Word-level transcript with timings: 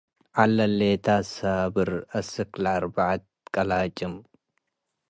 ዐለሌታት 0.41 1.25
ሳብር 1.35 1.89
አስክ 2.17 2.51
አርበዐት 2.75 3.23
ቀለጭም 3.53 4.15